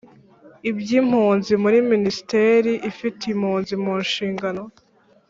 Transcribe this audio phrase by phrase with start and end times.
[0.69, 4.63] iby impunzi muri Minisiteri ifite impunzi mu nshingano